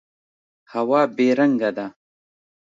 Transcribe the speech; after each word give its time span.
هوا 0.73 1.01
بې 1.15 1.27
رنګه 1.39 1.69
ده. 1.77 1.85